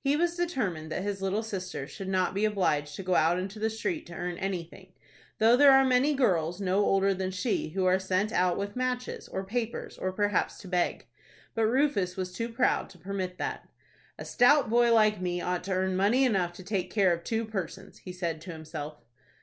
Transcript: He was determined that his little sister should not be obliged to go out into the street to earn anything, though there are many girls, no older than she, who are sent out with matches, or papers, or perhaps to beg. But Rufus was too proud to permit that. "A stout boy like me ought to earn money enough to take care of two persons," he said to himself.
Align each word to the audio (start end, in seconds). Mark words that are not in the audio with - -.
He 0.00 0.16
was 0.16 0.36
determined 0.36 0.90
that 0.90 1.02
his 1.02 1.20
little 1.20 1.42
sister 1.42 1.86
should 1.86 2.08
not 2.08 2.32
be 2.32 2.46
obliged 2.46 2.96
to 2.96 3.02
go 3.02 3.14
out 3.14 3.38
into 3.38 3.58
the 3.58 3.68
street 3.68 4.06
to 4.06 4.14
earn 4.14 4.38
anything, 4.38 4.94
though 5.38 5.54
there 5.54 5.70
are 5.70 5.84
many 5.84 6.14
girls, 6.14 6.62
no 6.62 6.82
older 6.82 7.12
than 7.12 7.30
she, 7.30 7.68
who 7.68 7.84
are 7.84 7.98
sent 7.98 8.32
out 8.32 8.56
with 8.56 8.74
matches, 8.74 9.28
or 9.28 9.44
papers, 9.44 9.98
or 9.98 10.12
perhaps 10.12 10.56
to 10.60 10.68
beg. 10.68 11.06
But 11.54 11.66
Rufus 11.66 12.16
was 12.16 12.32
too 12.32 12.48
proud 12.48 12.88
to 12.88 12.98
permit 12.98 13.36
that. 13.36 13.68
"A 14.18 14.24
stout 14.24 14.70
boy 14.70 14.94
like 14.94 15.20
me 15.20 15.42
ought 15.42 15.64
to 15.64 15.72
earn 15.72 15.94
money 15.94 16.24
enough 16.24 16.54
to 16.54 16.64
take 16.64 16.90
care 16.90 17.12
of 17.12 17.22
two 17.22 17.44
persons," 17.44 17.98
he 17.98 18.12
said 18.14 18.40
to 18.40 18.52
himself. 18.52 19.02